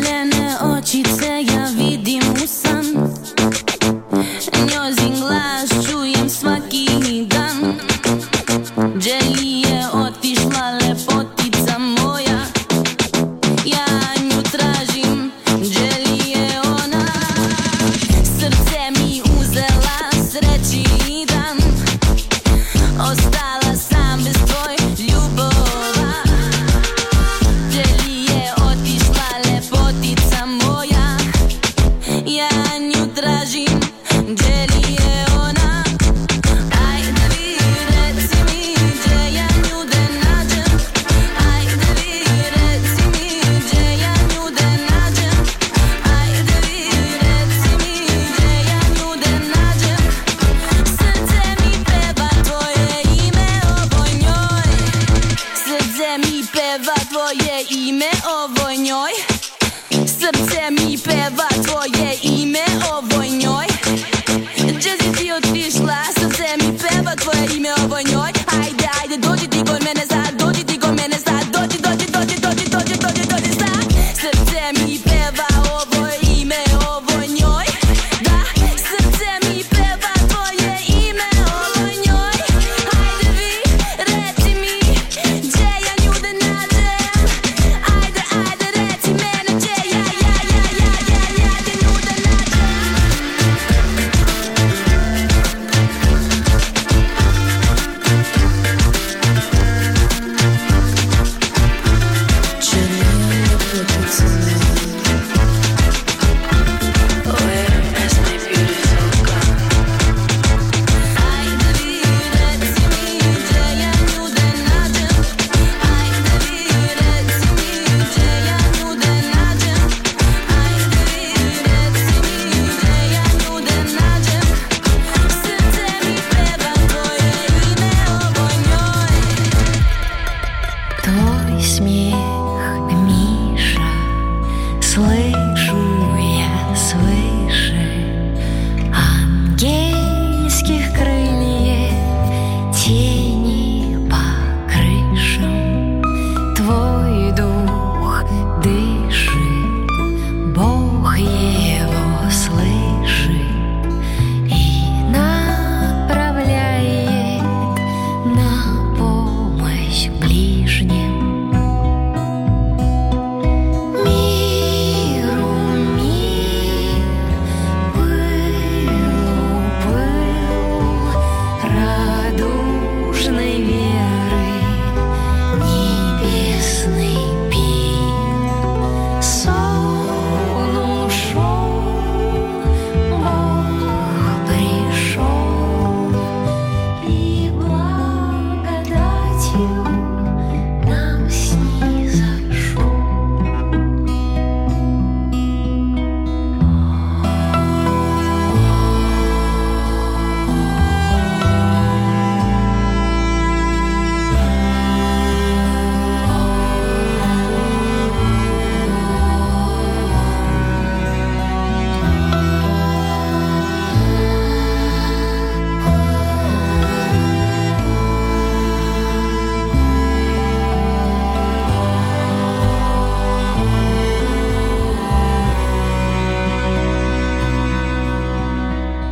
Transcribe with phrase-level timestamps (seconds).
[0.00, 2.23] mene očice ja vidim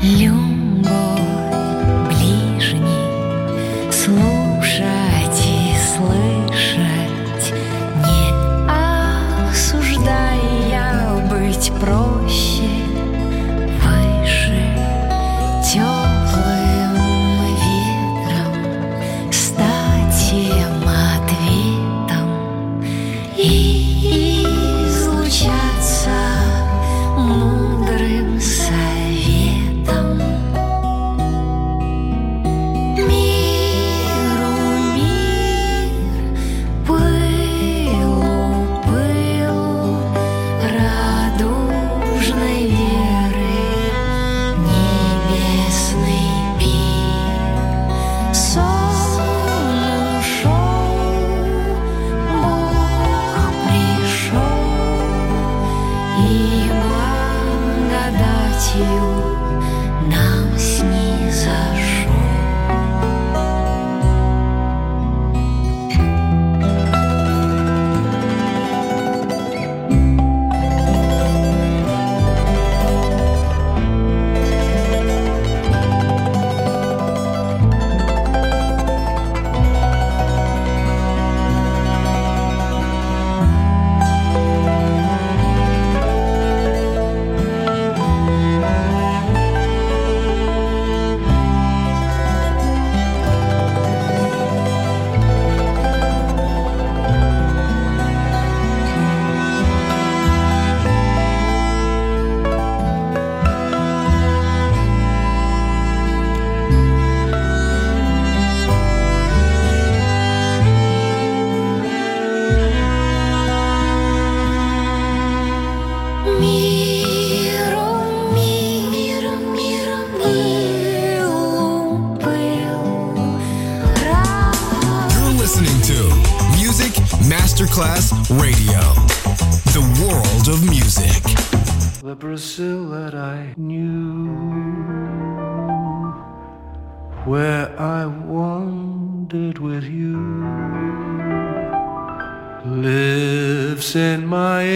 [0.03, 1.32] lungo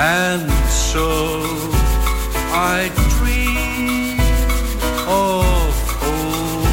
[0.00, 1.28] And so
[2.50, 2.88] I
[3.18, 4.18] dream
[5.06, 5.74] of
[6.08, 6.66] old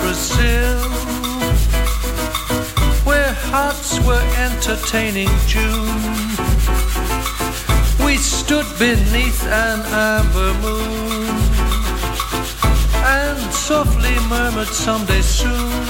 [0.00, 0.93] Brazil,
[3.56, 6.02] hearts were entertaining June.
[8.04, 9.80] We stood beneath an
[10.10, 11.28] amber moon
[13.20, 15.84] and softly murmured someday soon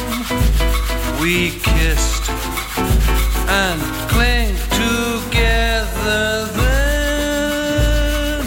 [1.22, 1.34] we
[1.70, 2.26] kissed
[3.64, 3.80] and
[4.12, 6.24] cling together
[6.60, 8.40] then.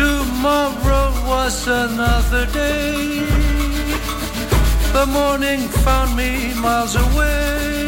[0.00, 3.24] Tomorrow was another day.
[4.96, 7.79] The morning found me miles away,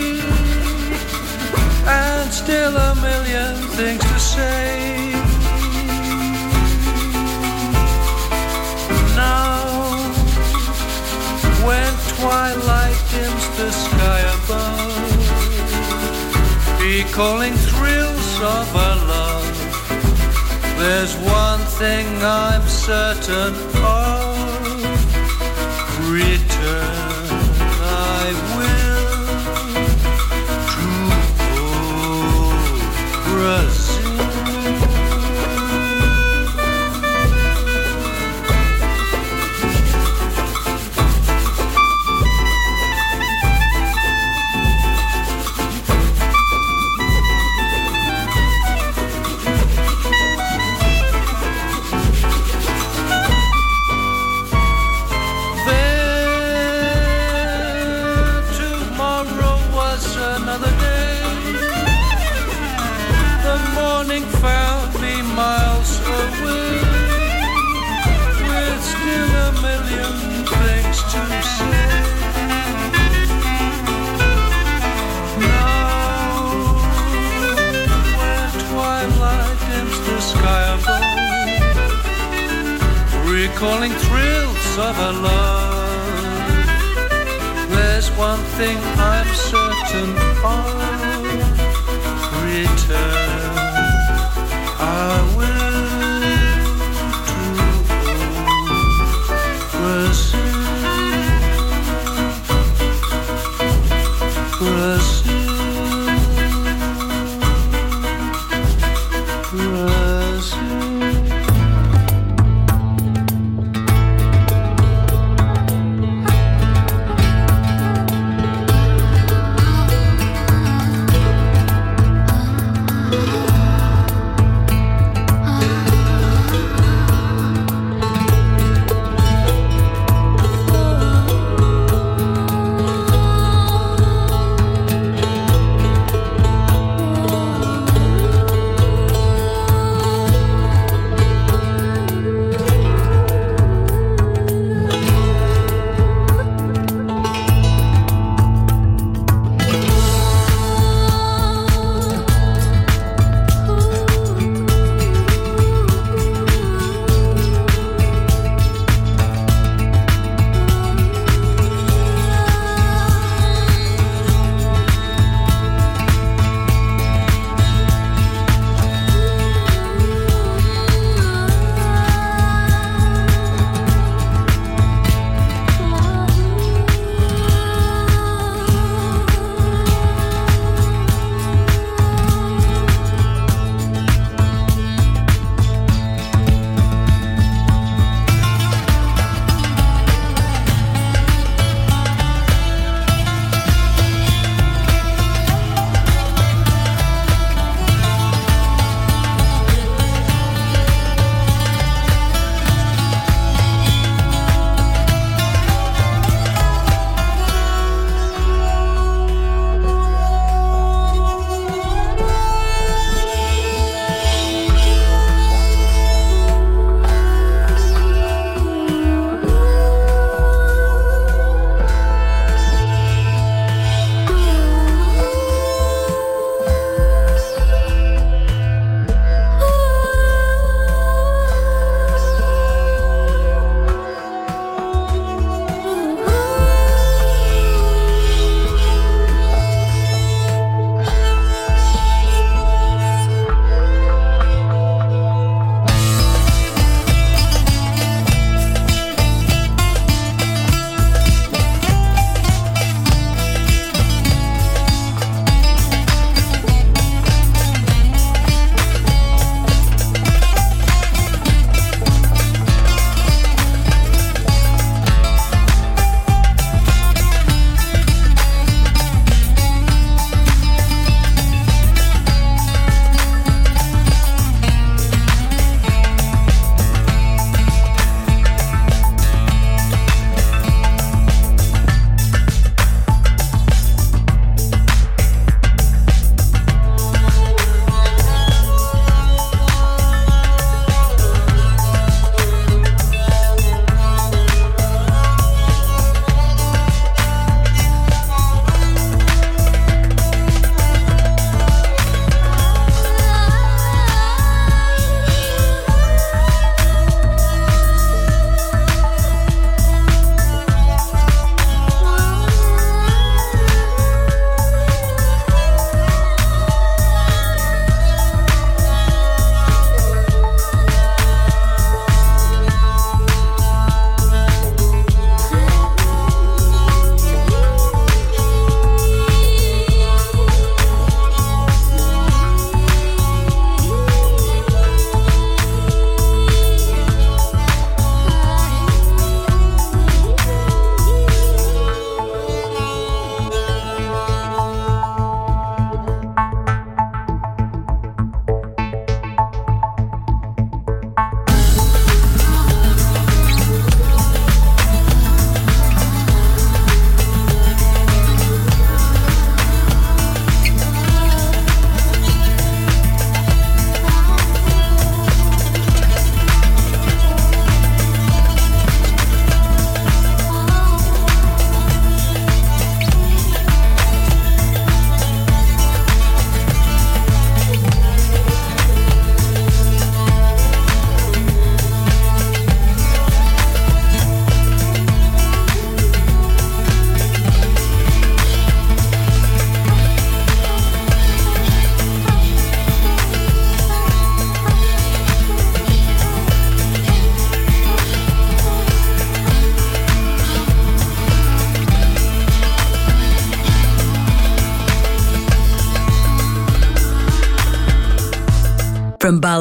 [1.86, 5.12] and still a million things to say.
[9.16, 9.66] Now,
[11.66, 15.12] when twilight dims the sky above,
[16.80, 19.56] recalling thrills of our love.
[20.78, 24.21] There's one thing I'm certain of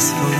[0.00, 0.39] peaceful.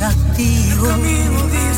[0.00, 1.69] To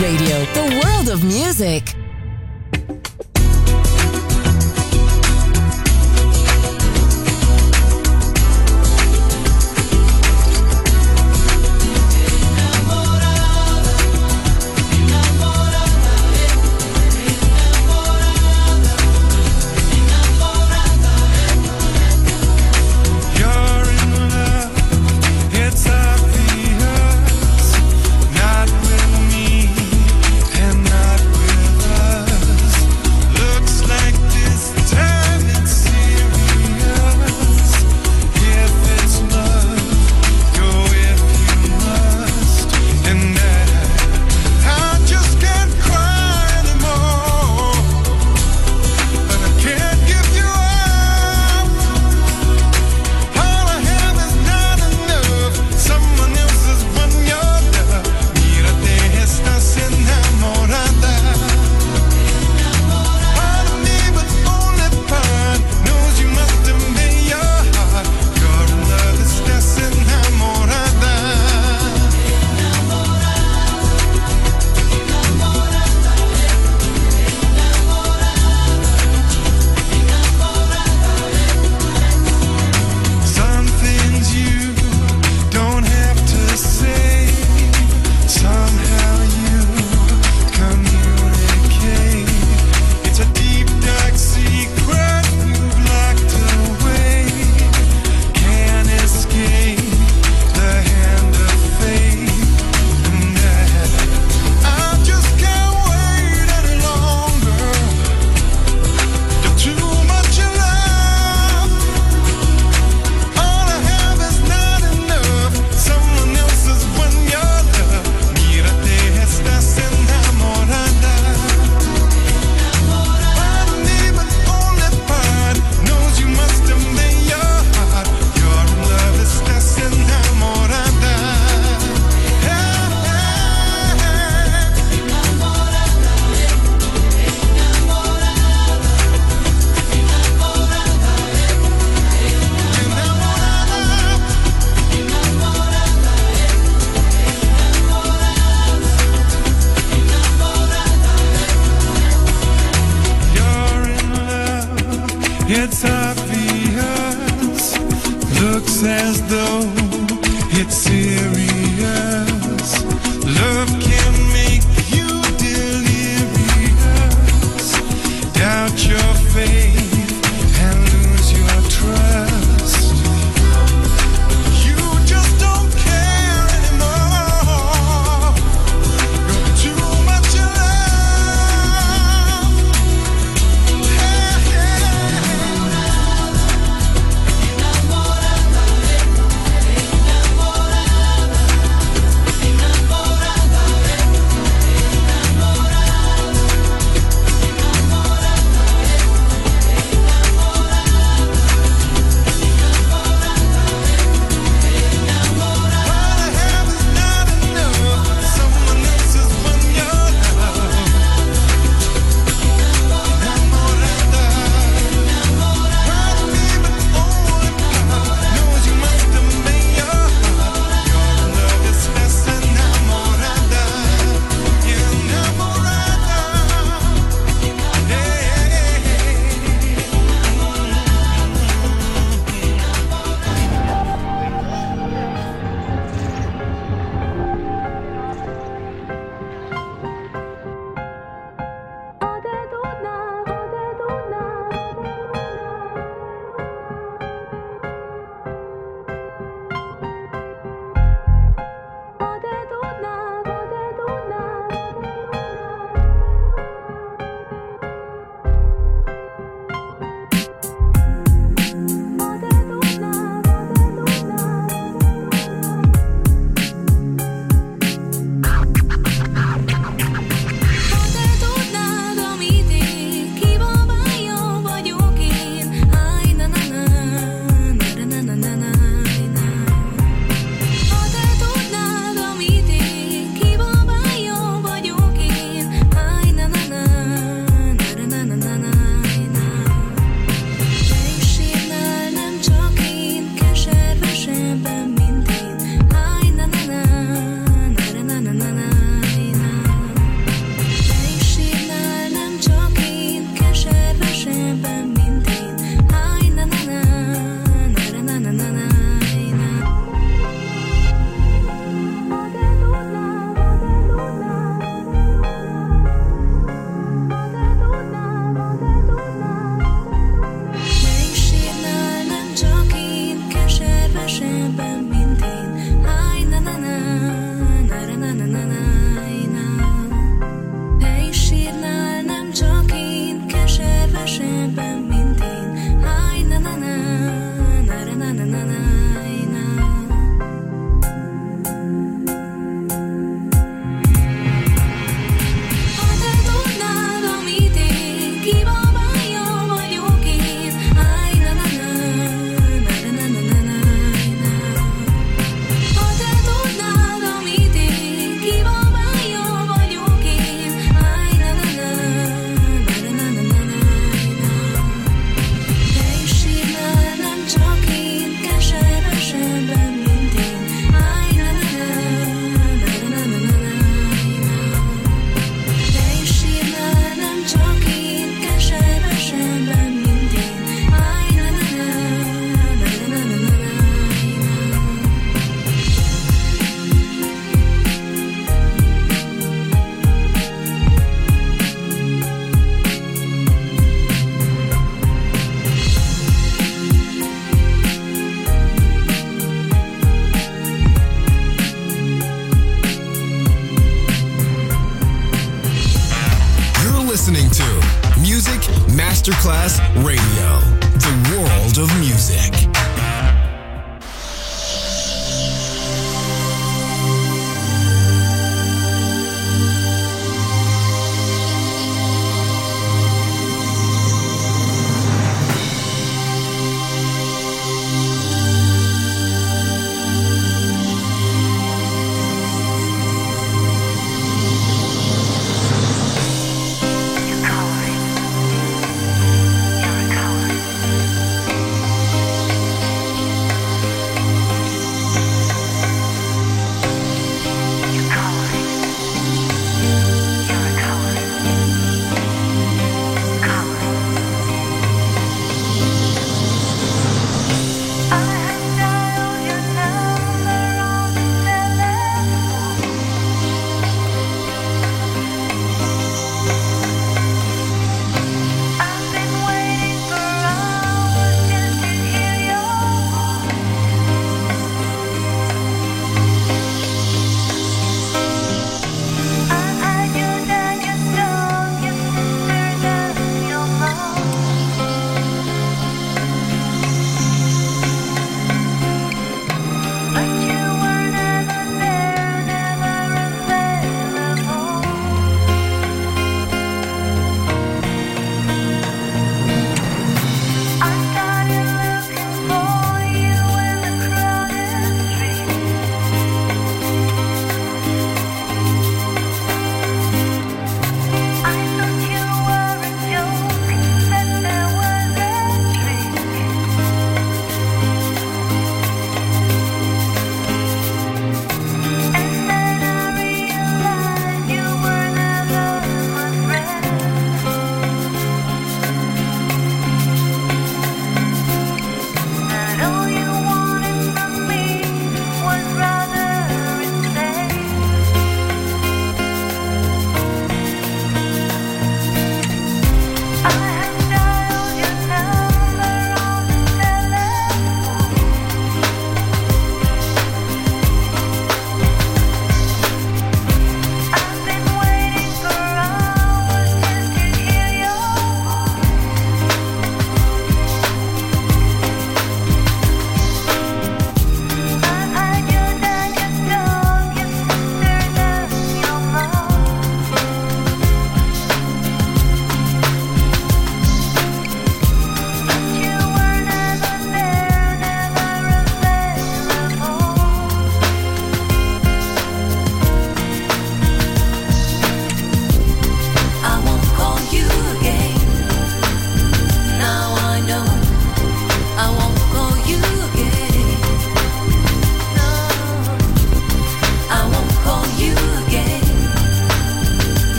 [0.00, 0.41] Radio,